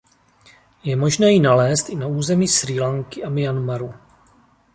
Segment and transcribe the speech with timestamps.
[0.83, 3.93] Je možné ji nalézt i na území Srí Lanky a Myanmaru.